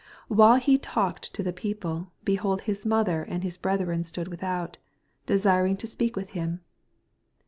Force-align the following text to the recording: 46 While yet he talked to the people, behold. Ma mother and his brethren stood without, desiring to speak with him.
46 0.29 0.29
While 0.39 0.53
yet 0.55 0.63
he 0.63 0.77
talked 0.79 1.31
to 1.35 1.43
the 1.43 1.53
people, 1.53 2.11
behold. 2.25 2.63
Ma 2.67 2.73
mother 2.87 3.21
and 3.21 3.43
his 3.43 3.55
brethren 3.59 4.03
stood 4.03 4.29
without, 4.29 4.79
desiring 5.27 5.77
to 5.77 5.85
speak 5.85 6.15
with 6.15 6.29
him. 6.31 6.61